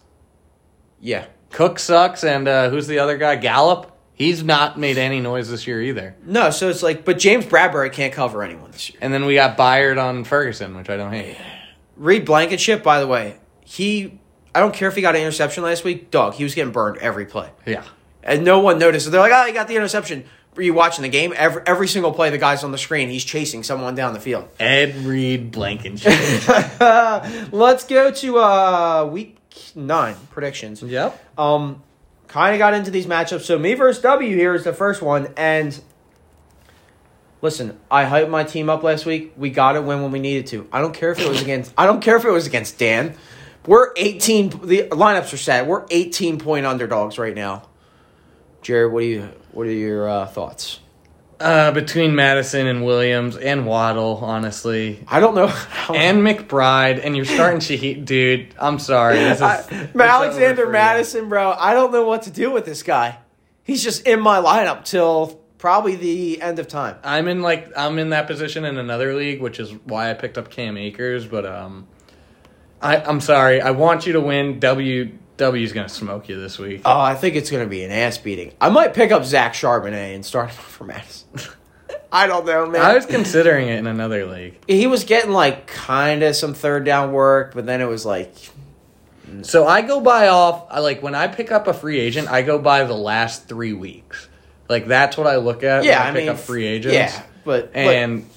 [1.01, 1.27] yeah.
[1.51, 3.37] Cook sucks, and uh, who's the other guy?
[3.37, 3.97] Gallup.
[4.13, 6.17] He's not made any noise this year either.
[6.27, 8.99] No, so it's like, but James Bradberry can't cover anyone this year.
[9.01, 11.37] And then we got Byard on Ferguson, which I don't hate.
[11.97, 14.19] Reed Blankenship, by the way, he.
[14.55, 16.11] I don't care if he got an interception last week.
[16.11, 17.51] Dog, he was getting burned every play.
[17.67, 17.85] Yeah.
[18.23, 19.11] And no one noticed.
[19.11, 20.25] They're like, oh, he got the interception.
[20.55, 21.33] Were you watching the game?
[21.37, 23.09] Every, every single play, the guy's on the screen.
[23.09, 24.49] He's chasing someone down the field.
[24.59, 26.13] Ed Reed Blankenship.
[27.53, 29.39] Let's go to uh, week
[29.77, 30.83] nine predictions.
[30.83, 31.23] yep.
[31.39, 31.83] Um,
[32.27, 33.43] kind of got into these matchups.
[33.43, 35.29] So me versus W here is the first one.
[35.37, 35.81] And
[37.41, 39.35] listen, I hyped my team up last week.
[39.37, 40.69] We got to win when we needed to.
[40.73, 41.73] I don't care if it was against.
[41.79, 43.17] I don't care if it was against Dan.
[43.69, 44.49] We're eighteen.
[44.49, 45.67] The lineups are set.
[45.67, 47.69] We're eighteen point underdogs right now.
[48.63, 49.29] Jared, what do you?
[49.53, 50.81] What are your uh, thoughts?
[51.39, 55.05] Uh, between Mattison and Williams and Waddle, honestly.
[55.07, 55.47] I don't know.
[55.95, 58.07] And McBride, and you're starting Shaheed.
[58.07, 59.19] Dude, I'm sorry.
[59.19, 59.63] Is, I,
[59.95, 60.73] Alexander you.
[60.73, 61.53] Mattison, bro.
[61.53, 63.19] I don't know what to do with this guy.
[63.65, 66.97] He's just in my lineup till probably the end of time.
[67.05, 70.39] I'm in like I'm in that position in another league, which is why I picked
[70.39, 71.27] up Cam Akers.
[71.27, 71.87] But um,
[72.83, 73.61] I I'm sorry.
[73.61, 74.61] I want you to win.
[74.61, 76.83] W W's gonna smoke you this week.
[76.85, 78.53] Oh, I think it's going to be an ass beating.
[78.61, 81.29] I might pick up Zach Charbonnet and start him for Mattison.
[82.11, 82.81] I don't know, man.
[82.81, 84.59] I was considering it in another league.
[84.67, 88.35] he was getting like kind of some third down work, but then it was like,
[89.43, 90.67] So I go by off.
[90.71, 92.29] I like when I pick up a free agent.
[92.29, 94.29] I go by the last three weeks.
[94.69, 95.85] Like that's what I look at.
[95.85, 96.95] yeah, when I, I pick mean, up free agents.
[96.95, 98.29] Yeah, but, but and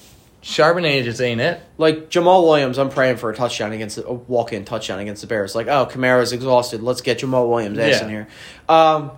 [0.42, 1.60] Charbonnet just ain't it.
[1.78, 5.28] like Jamaal Williams, I'm praying for a touchdown against the, a walk-in touchdown against the
[5.28, 5.54] Bears.
[5.54, 6.82] Like, oh, Kamara's exhausted.
[6.82, 8.04] Let's get Jamaal Williams ass Yeah.
[8.04, 8.28] in here.
[8.68, 9.12] Um,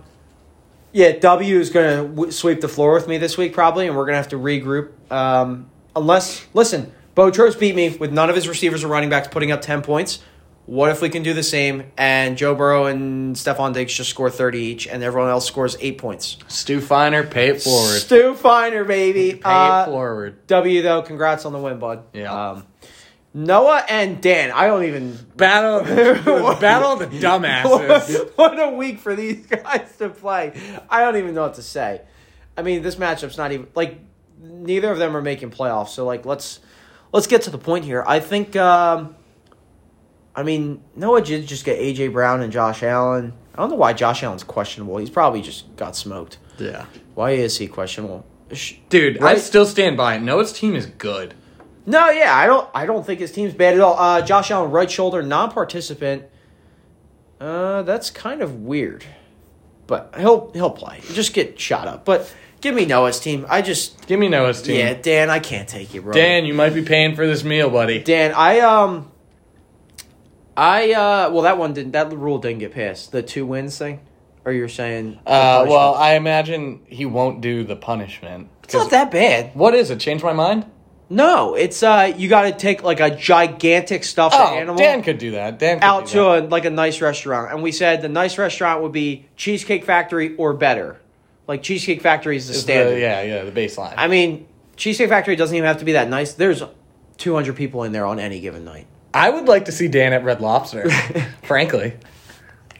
[0.91, 3.95] yeah, W is going to w- sweep the floor with me this week probably, and
[3.97, 4.91] we're going to have to regroup.
[5.11, 9.51] Um, unless, listen, Botros beat me with none of his receivers or running backs putting
[9.51, 10.19] up ten points.
[10.65, 14.31] What if we can do the same and Joe Burrow and Stefon Diggs just score
[14.31, 16.37] thirty each, and everyone else scores eight points?
[16.47, 17.99] Stu Finer, pay it forward.
[17.99, 19.33] Stu Finer, baby.
[19.33, 20.47] Pay Uh, it forward.
[20.47, 22.03] W though, congrats on the win, bud.
[22.13, 22.49] Yeah.
[22.51, 22.65] Um,
[23.35, 25.19] Noah and Dan, I don't even.
[25.35, 25.81] Battle,
[26.59, 28.31] battle of the dumbasses.
[28.35, 30.53] what a week for these guys to play.
[30.89, 32.01] I don't even know what to say.
[32.57, 33.99] I mean, this matchup's not even like
[34.41, 35.89] neither of them are making playoffs.
[35.89, 36.59] So like, let's
[37.11, 38.03] let's get to the point here.
[38.07, 38.55] I think.
[38.55, 39.15] Um,
[40.35, 43.33] I mean, Noah did just get AJ Brown and Josh Allen.
[43.53, 44.97] I don't know why Josh Allen's questionable.
[44.97, 46.37] He's probably just got smoked.
[46.57, 46.85] Yeah.
[47.13, 48.25] Why is he questionable?
[48.89, 50.21] Dude, I still stand by it.
[50.21, 51.33] Noah's team is good.
[51.85, 52.69] No, yeah, I don't.
[52.73, 53.97] I don't think his team's bad at all.
[53.97, 56.23] Uh, Josh Allen, right shoulder, non-participant.
[57.39, 59.05] Uh, that's kind of weird,
[59.87, 61.01] but he'll he'll play.
[61.13, 62.05] Just get shot up.
[62.05, 63.45] But give me Noah's team.
[63.49, 64.77] I just Give me Noah's team.
[64.79, 66.13] yeah, Dan, I can't take you, bro.
[66.13, 68.01] Dan, you might be paying for this meal, buddy.
[68.03, 69.11] Dan, I um,
[70.57, 71.91] I uh, well, that one didn't.
[71.91, 73.11] That rule didn't get passed.
[73.11, 73.99] The two wins thing,
[74.45, 75.19] or you're saying?
[75.25, 78.49] Uh, well, I imagine he won't do the punishment.
[78.63, 79.51] it's not that bad.
[79.55, 79.99] What is it?
[79.99, 80.65] Change my mind?
[81.09, 84.77] No, it's uh, you got to take like a gigantic stuffed Oh, animal.
[84.77, 85.59] Dan could do that.
[85.59, 86.43] Dan could out do to that.
[86.45, 90.35] a, like a nice restaurant, and we said the nice restaurant would be Cheesecake Factory
[90.37, 90.99] or better.
[91.47, 92.99] Like Cheesecake Factory is the Is the- standard.
[92.99, 93.93] yeah, yeah, the baseline.
[93.97, 96.33] I mean, Cheesecake Factory doesn't even have to be that nice.
[96.33, 96.63] There's
[97.17, 98.87] 200 people in there on any given night.
[99.15, 100.89] I would like to see Dan at Red Lobster.
[101.43, 101.93] frankly.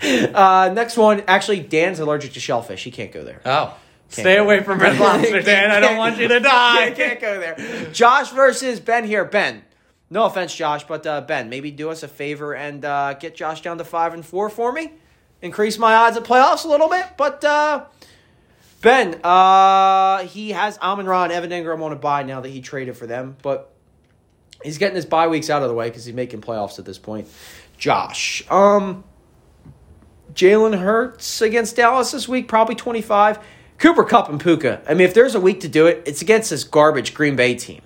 [0.01, 2.83] Uh, next one, actually, Dan's allergic to shellfish.
[2.83, 3.41] He can't go there.
[3.45, 3.75] Oh,
[4.09, 4.43] stay go.
[4.43, 5.71] away from Red Lobster, Dan.
[5.71, 6.87] I don't want you to die.
[6.87, 7.89] I can't go there.
[7.91, 9.23] Josh versus Ben here.
[9.25, 9.63] Ben.
[10.09, 13.61] No offense, Josh, but uh, Ben, maybe do us a favor and uh, get Josh
[13.61, 14.91] down to five and four for me.
[15.41, 17.05] increase my odds at playoffs a little bit.
[17.17, 17.85] But uh,
[18.81, 22.61] Ben, uh, he has Amon Ra and Evan Engram on a buy now that he
[22.61, 23.71] traded for them, but
[24.65, 26.97] he's getting his bye weeks out of the way because he's making playoffs at this
[26.97, 27.27] point.
[27.77, 29.03] Josh, um,
[30.33, 33.39] Jalen Hurts against Dallas this week, probably twenty five.
[33.77, 34.81] Cooper Kupp and Puka.
[34.87, 37.55] I mean, if there's a week to do it, it's against this garbage Green Bay
[37.55, 37.81] team.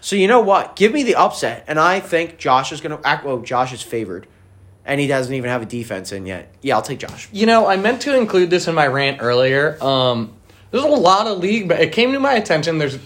[0.00, 0.74] So you know what?
[0.76, 3.24] Give me the upset, and I think Josh is going to act.
[3.24, 4.26] Well, Josh is favored,
[4.84, 6.52] and he doesn't even have a defense in yet.
[6.62, 7.28] Yeah, I'll take Josh.
[7.32, 9.82] You know, I meant to include this in my rant earlier.
[9.82, 10.34] Um,
[10.70, 12.78] there's a lot of league, but it came to my attention.
[12.78, 12.98] There's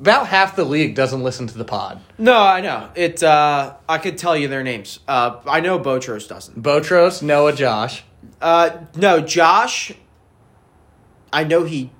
[0.00, 2.00] about half the league doesn't listen to the pod.
[2.18, 3.22] No, I know it.
[3.22, 5.00] Uh, I could tell you their names.
[5.08, 6.60] Uh, I know Botros doesn't.
[6.60, 8.04] Botros, Noah, Josh.
[8.40, 9.92] Uh, no, Josh.
[11.32, 11.90] I know he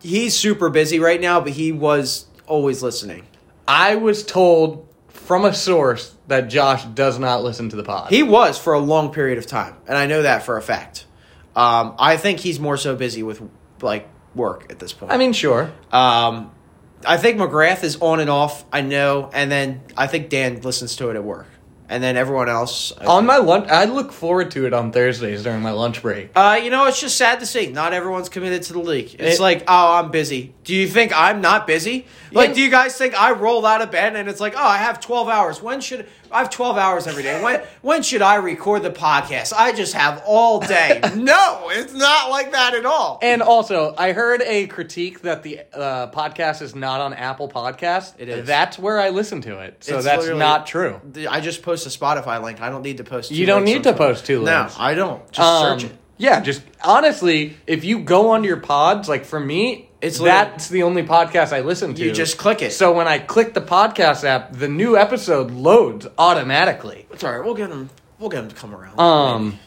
[0.00, 3.26] he's super busy right now, but he was always listening.
[3.66, 8.10] I was told from a source that Josh does not listen to the pod.
[8.10, 11.06] He was for a long period of time, and I know that for a fact.
[11.54, 13.42] Um, I think he's more so busy with
[13.82, 15.12] like work at this point.
[15.12, 15.70] I mean, sure.
[15.92, 16.52] um,
[17.06, 18.64] I think McGrath is on and off.
[18.72, 21.46] I know, and then I think Dan listens to it at work,
[21.88, 22.92] and then everyone else.
[22.92, 26.30] On my lunch, I look forward to it on Thursdays during my lunch break.
[26.36, 27.68] Uh, you know, it's just sad to see.
[27.68, 29.16] Not everyone's committed to the league.
[29.18, 30.52] It's It- like, oh, I'm busy.
[30.64, 32.06] Do you think I'm not busy?
[32.32, 32.54] Like, Yeah.
[32.56, 35.00] do you guys think I roll out of bed and it's like, oh, I have
[35.00, 35.62] 12 hours.
[35.62, 37.42] When should I have 12 hours every day?
[37.42, 39.52] When when should I record the podcast?
[39.56, 41.00] I just have all day.
[41.16, 43.18] no, it's not like that at all.
[43.22, 48.14] And also, I heard a critique that the uh, podcast is not on Apple Podcast.
[48.18, 48.46] It is.
[48.46, 49.82] That's where I listen to it.
[49.84, 51.00] So It's that's literally- not true.
[51.28, 52.60] I just post a Spotify link.
[52.60, 53.30] I don't need to post.
[53.30, 54.12] Two You don't links need to on Twitter.
[54.14, 54.76] post two No, links.
[54.78, 55.32] I don't.
[55.32, 55.96] Just Um, search it.
[56.16, 60.82] Yeah, just honestly, if you go onto your pods, like for me, It's that's the
[60.82, 62.02] only podcast I listen to.
[62.04, 62.72] You just click it.
[62.72, 67.06] So when I click the podcast app, the new episode loads automatically.
[67.10, 67.44] It's all right.
[67.44, 67.90] We'll get them.
[68.18, 68.98] We'll get them to come around.
[68.98, 69.58] Um,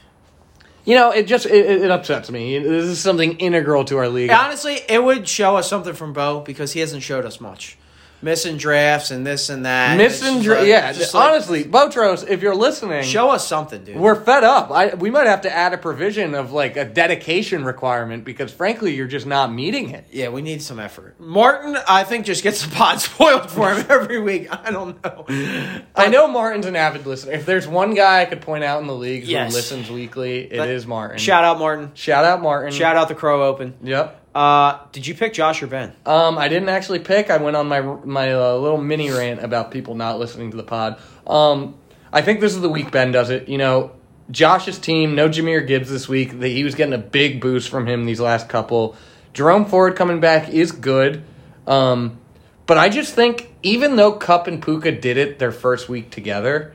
[0.86, 2.58] you know, it just it, it upsets me.
[2.60, 4.32] This is something integral to our league.
[4.32, 7.78] Honestly, it would show us something from Bo because he hasn't showed us much.
[8.24, 9.98] Missing drafts and this and that.
[9.98, 10.92] Missing, It's just dra- like- yeah.
[10.94, 13.98] just like, honestly, Botros, if you're listening, show us something, dude.
[13.98, 14.72] we're fed up.
[14.72, 18.96] I we might have to add a provision of like a dedication requirement because frankly,
[18.96, 20.08] you're just not meeting it.
[20.12, 21.20] yeah, we need some effort.
[21.20, 24.48] Martin, I think, just gets the pod spoiled for him every week.
[24.52, 25.26] I don't know.
[25.96, 27.34] I know Martin's an avid listener.
[27.34, 29.52] If there's one guy I could point out in the league Yes.
[29.52, 31.18] who listens weekly, it is Martin.
[31.18, 31.92] Shout out Martin.
[31.94, 32.72] Shout out Martin.
[32.72, 33.74] Shout out the Crow Open.
[33.84, 34.22] Yep.
[34.34, 35.93] Uh, did you pick Josh or Ben?
[36.06, 37.30] Um, I didn't actually pick.
[37.30, 40.63] I went on my my uh, little mini rant about people not listening to the
[40.63, 41.00] pod.
[41.28, 41.76] Um,
[42.12, 43.48] I think this is the week Ben does it.
[43.48, 43.91] You know,
[44.32, 46.39] Josh's team, no Jahmyr Gibbs this week.
[46.39, 48.96] That he was getting a big boost from him these last couple.
[49.34, 51.24] Jerome Ford coming back is good.
[51.67, 52.19] Um,
[52.65, 56.74] but I just think even though Kupp and Puka did it their first week together,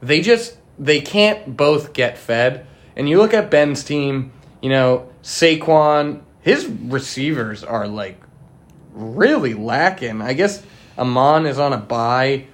[0.00, 2.66] they just they can't both get fed.
[2.96, 8.18] And you look at Ben's team, you know, Saquon, his receivers are like
[8.92, 10.22] really lacking.
[10.22, 10.62] I guess
[10.98, 12.46] Amon is on a bye.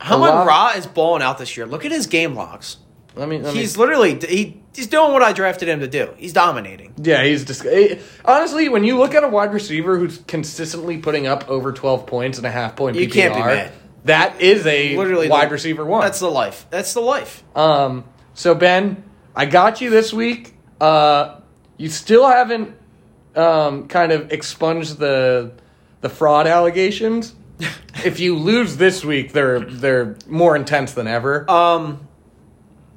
[0.00, 1.66] Hamon lot- Ra is balling out this year.
[1.66, 2.78] Look at his game logs.
[3.14, 3.38] Let me.
[3.40, 6.14] Let me He's literally he, he's doing what I drafted him to do.
[6.16, 6.94] He's dominating.
[6.96, 7.66] yeah, he's just
[8.24, 8.68] honestly.
[8.70, 12.46] When you look at a wide receiver who's consistently putting up over twelve points and
[12.46, 13.72] a half point, You PPR, can't be mad.
[14.04, 16.00] That is a Literally wide the- receiver one.
[16.00, 16.66] That's the life.
[16.70, 17.44] That's the life.
[17.54, 19.04] Um, so Ben,
[19.36, 20.54] I got you this week.
[20.80, 21.40] Uh,
[21.76, 22.74] you still haven't
[23.36, 25.52] um, kind of expunge the
[26.00, 27.34] the fraud allegations.
[28.04, 31.50] if you lose this week, they're they're more intense than ever.
[31.50, 32.08] Um,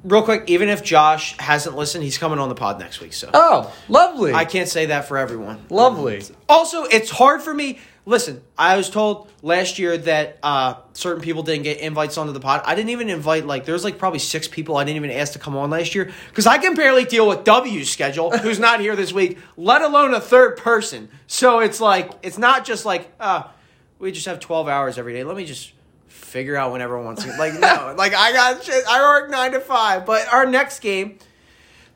[0.06, 3.12] real quick, even if Josh hasn't listened, he's coming on the pod next week.
[3.12, 5.64] So oh, lovely, I can't say that for everyone.
[5.68, 6.22] lovely.
[6.48, 7.78] Also, it's hard for me.
[8.08, 12.38] Listen, I was told last year that uh, certain people didn't get invites onto the
[12.38, 12.62] pod.
[12.64, 15.40] I didn't even invite like there's like probably six people I didn't even ask to
[15.40, 18.94] come on last year because I can barely deal with W's schedule, who's not here
[18.94, 21.08] this week, let alone a third person.
[21.26, 23.42] So it's like it's not just like uh,
[23.98, 25.24] we just have twelve hours every day.
[25.24, 25.72] Let me just
[26.08, 27.30] figure out when everyone wants to.
[27.36, 28.84] Like no, like I got shit.
[28.88, 30.04] I work nine to five.
[30.06, 31.18] But our next game,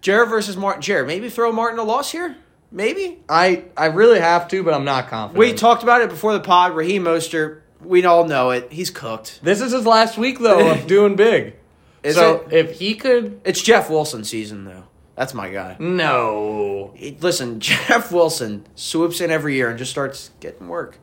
[0.00, 0.82] Jared versus Martin.
[0.82, 2.36] Jared, maybe throw Martin a loss here.
[2.72, 5.38] Maybe I I really have to, but I'm not confident.
[5.38, 6.74] we talked about it before the pod.
[6.76, 8.70] Raheem Mostert, we all know it.
[8.70, 9.40] He's cooked.
[9.42, 11.56] This is his last week though of doing big.
[12.02, 12.52] Is so it?
[12.52, 14.84] if he could, It's Jeff Wilson season though.
[15.16, 15.76] That's my guy.
[15.80, 16.94] no.
[17.20, 20.96] Listen, Jeff Wilson swoops in every year and just starts getting work.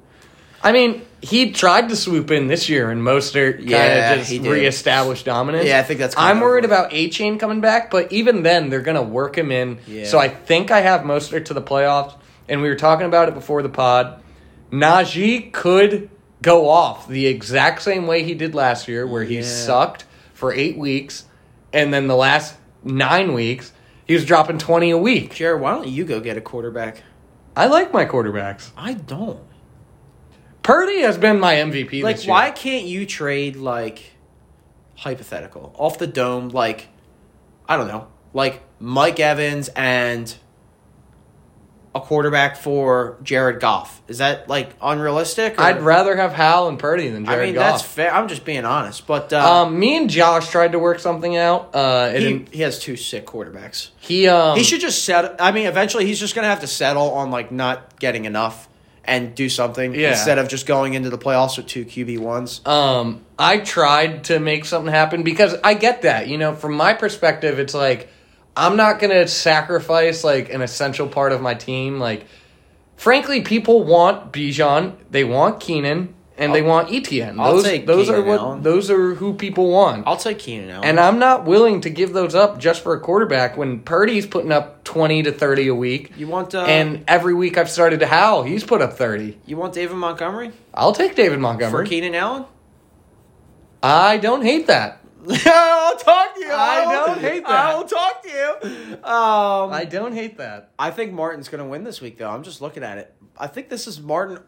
[0.63, 4.31] I mean, he tried to swoop in this year, and Mostert kind Yeah, of just
[4.31, 4.49] he did.
[4.51, 5.65] reestablished dominance.
[5.67, 6.73] Yeah, I think that's I'm worried over.
[6.73, 9.79] about Achane coming back, but even then, they're gonna work him in.
[9.87, 10.05] Yeah.
[10.05, 12.13] So I think I have Mostert to the playoffs,
[12.49, 14.21] and we were talking about it before the pod.
[14.71, 16.09] Najee could
[16.41, 19.41] go off the exact same way he did last year, where he Yeah.
[19.43, 21.25] sucked for eight weeks,
[21.73, 23.71] and then the last nine weeks
[24.05, 25.35] He was dropping 20 a week.
[25.35, 27.03] Jared, why don't you go get a quarterback?
[27.57, 28.69] I like my quarterbacks.
[28.77, 29.39] I don't.
[30.67, 32.33] Purdy has been my MVP Like, this year.
[32.33, 34.01] why can't you trade like
[34.97, 36.49] hypothetical off the dome?
[36.49, 36.89] Like,
[37.69, 40.35] I don't know, like Mike Evans and
[41.95, 44.01] a quarterback for Jared Goff.
[44.09, 45.57] Is that like unrealistic?
[45.57, 47.71] or- I'd rather have Hal and Purdy than Jared I mean, Goff.
[47.71, 48.13] that's fair.
[48.13, 51.73] I'm just being honest, but uh, Um, me and Josh tried to work something out.
[51.73, 53.91] Uh, he, he has two sick quarterbacks.
[54.01, 55.33] he um he should just settle.
[55.39, 58.66] I mean, eventually he's just gonna have to settle on like not getting enough
[59.07, 60.09] and do something Yeah.
[60.11, 62.59] instead of just going into the playoffs with two QB ones.
[62.65, 66.27] Um, I tried to make something happen because I get that.
[66.27, 68.09] You know, from my perspective, it's like
[68.55, 71.99] I'm not gonna sacrifice like an essential part of my team.
[71.99, 72.25] Like,
[72.97, 77.39] frankly, people want Bijan, they want Keenan, and they I'll- want Etienne.
[77.39, 78.61] I'll Those take those are what Allen.
[78.63, 80.05] those are who people want.
[80.07, 80.87] I'll take Keenan Allen.
[80.87, 84.51] and I'm not willing to give those up just for a quarterback when Purdy's putting
[84.51, 86.13] up 20 to 30 a week.
[86.17, 89.37] you want uh, and every week I've started to howl, he's put up 30.
[89.45, 91.85] you want David Montgomery I'll take David Montgomery.
[91.85, 91.89] for.
[91.89, 92.45] Keenan Allen?
[93.83, 95.01] I don't hate that.
[95.45, 96.51] I'll talk to you.
[96.51, 97.51] I I'll- don't hate that.
[97.51, 98.93] I'll talk to you.
[99.03, 100.71] Um, I don't hate that.
[100.79, 102.29] I think Martin's going to win this week, though.
[102.29, 103.13] I'm just looking at it.
[103.37, 104.39] I think this is Martin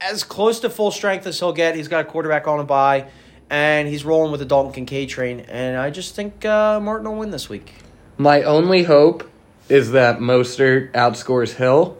[0.00, 1.74] as close to full strength as he'll get.
[1.74, 3.06] He's got a quarterback on a bye,
[3.48, 5.40] and he's rolling with the Dalton Kincaid train.
[5.40, 7.72] And I just think uh, Martin will win this week.
[8.18, 9.28] My only hope
[9.68, 11.96] is that Mostert outscores Hill.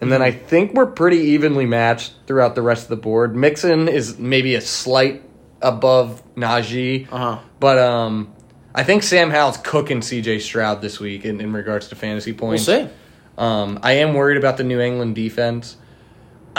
[0.00, 3.34] And then I think we're pretty evenly matched throughout the rest of the board.
[3.34, 5.22] Mixon is maybe a slight
[5.60, 7.08] above Najee.
[7.10, 7.40] Uh-huh.
[7.58, 8.32] But um,
[8.72, 12.50] I think Sam Howell's cooking CJ Stroud this week in, in regards to fantasy We'll
[12.50, 12.66] points.
[12.66, 12.86] see.
[13.36, 15.76] Um, I am worried about the New England defense.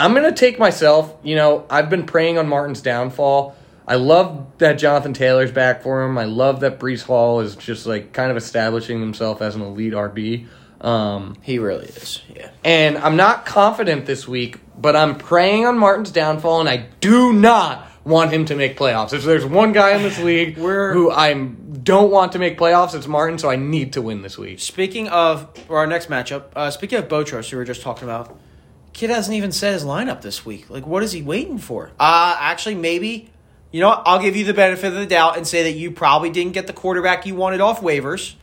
[0.00, 3.54] I'm going to take myself, you know, I've been preying on Martin's downfall.
[3.86, 6.16] I love that Jonathan Taylor's back for him.
[6.16, 9.92] I love that Breece Hall is just like kind of establishing himself as an elite
[9.92, 10.46] RB.
[10.80, 12.22] Um, He really is.
[12.34, 12.50] Yeah.
[12.64, 17.32] and I'm not confident this week, but I'm preying on Martin's downfall, and I do
[17.34, 19.12] not want him to make playoffs.
[19.12, 23.06] If there's one guy in this league who I don't want to make playoffs, it's
[23.06, 24.60] Martin, so I need to win this week.
[24.60, 28.38] Speaking of our next matchup, uh, speaking of Botros, who we were just talking about,
[29.00, 30.68] kid hasn't even set his lineup this week.
[30.68, 31.90] Like, what is he waiting for?
[31.98, 33.30] Uh, actually, maybe.
[33.72, 34.02] You know what?
[34.04, 36.66] I'll give you the benefit of the doubt and say that you probably didn't get
[36.66, 38.34] the quarterback you wanted off waivers,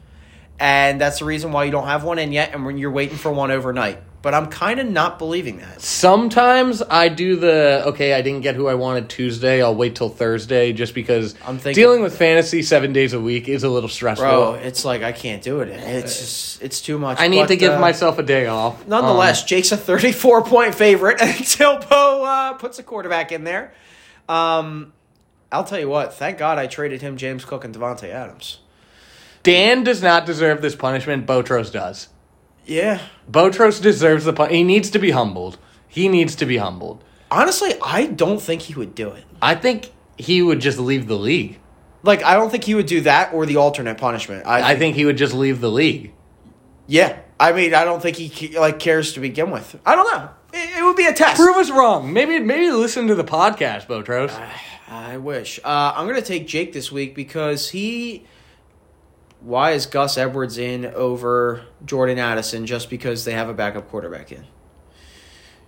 [0.59, 3.17] and that's the reason why you don't have one in yet, and when you're waiting
[3.17, 3.99] for one overnight.
[4.23, 5.79] But I'm kind of not believing that.
[5.79, 8.13] Sometimes I do the okay.
[8.13, 9.61] I didn't get who I wanted Tuesday.
[9.61, 13.47] I'll wait till Thursday just because I'm thinking- dealing with fantasy seven days a week
[13.47, 14.25] is a little stressful.
[14.27, 15.69] Bro, it's like I can't do it.
[15.69, 17.19] It's just it's too much.
[17.21, 18.87] I need But, to give uh, myself a day off.
[18.87, 23.71] Nonetheless, Um, Jake's a 34 point favorite until Bo uh, puts a quarterback in there.
[24.27, 24.93] Um,
[25.51, 26.15] I'll tell you what.
[26.15, 28.59] Thank God I traded him James Cook and Davante Adams.
[29.43, 31.25] Dan does not deserve this punishment.
[31.25, 32.09] Botros does.
[32.67, 33.01] Yeah.
[33.27, 34.49] Botros deserves the pun.
[34.49, 35.57] He needs to be humbled.
[35.87, 37.03] He needs to be humbled.
[37.31, 39.23] Honestly, I don't think he would do it.
[39.41, 41.59] I think he would just leave the league.
[42.03, 44.45] Like, I don't think he would do that or the alternate punishment.
[44.45, 46.13] I, I think he would just leave the league.
[46.87, 47.19] yeah.
[47.39, 49.79] I mean, I don't think he like cares to begin with.
[49.85, 50.29] I don't know.
[50.53, 51.39] It, it would be a test.
[51.39, 52.11] Prove us wrong.
[52.11, 54.31] Maybe maybe listen to the podcast, Botros.
[54.89, 55.59] I wish.
[55.63, 58.25] Uh, I'm going to take Jake this week because he.
[59.47, 64.29] Why is Gus Edwards in over Jordan Addison just because they have a backup quarterback
[64.33, 64.43] in?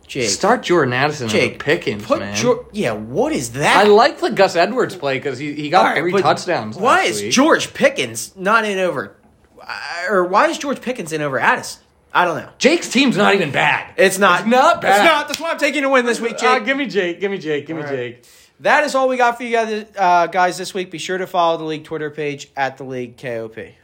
[0.06, 0.28] Jake.
[0.30, 1.64] Start Jordan Addison Jake.
[1.64, 2.36] Pickens, put man.
[2.36, 3.78] Jor- yeah, what is that?
[3.78, 6.76] I like the Gus Edwards play because he, he got right, three touchdowns.
[6.78, 7.32] Why is week.
[7.32, 9.16] George Pickens not in over.
[9.62, 11.82] uh, Or why is George Pickens in over Addison?
[12.14, 12.50] I don't know.
[12.58, 13.94] Jake's team's not even bad.
[13.96, 14.42] It's not.
[14.42, 14.96] It's not bad.
[14.98, 15.28] It's not.
[15.28, 16.44] That's why I'm taking a win this week, Jake.
[16.44, 17.22] Uh, give me Jake.
[17.22, 17.66] Give me Jake.
[17.66, 18.22] Give me All right.
[18.22, 18.26] Jake.
[18.60, 20.92] That is all we got for you guys, uh, guys this week.
[20.92, 23.80] Be sure to follow the league Twitter page at the league KOP.